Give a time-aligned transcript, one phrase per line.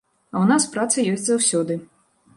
[0.33, 1.81] А ў нас праца ёсць заўсёды.